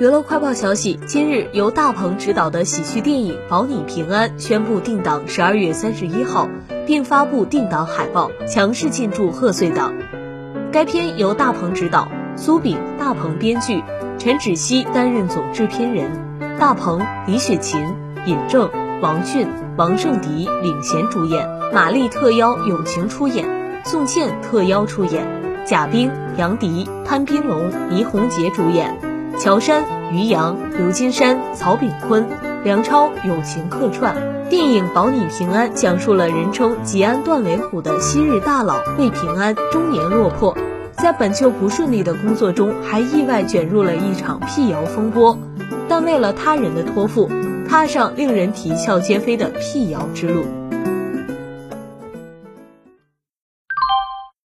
[0.00, 6.48] 娱乐快报消息：今日由大鹏执导的喜剧电影《保你平安》宣布定档十二月三十一号，
[6.86, 9.92] 并发布定档海报，强势进驻贺岁档。
[10.72, 13.84] 该片由大鹏执导，苏炳、大鹏编剧，
[14.18, 16.10] 陈芷溪担任总制片人，
[16.58, 17.78] 大鹏、李雪琴、
[18.24, 18.70] 尹正、
[19.02, 19.46] 王迅、
[19.76, 23.46] 王圣迪领衔主演，马丽特邀友情出演，
[23.84, 25.26] 宋茜特邀出演，
[25.66, 29.09] 贾冰、杨迪、潘斌龙、倪虹洁主演。
[29.42, 29.82] 乔杉、
[30.12, 32.26] 于洋、刘金山、曹炳坤、
[32.62, 34.14] 梁超友情客串。
[34.50, 40.54] 电影《保你平安》，讲述了人称吉安断尾虎的昔日大佬魏平安中年落魄，
[40.92, 45.38] 在本就不顺利的工作中，还意外卷入了一场辟谣风波，
[45.88, 47.30] 但为了他人的托付，
[47.66, 50.44] 踏上令人啼笑皆非的辟谣之路。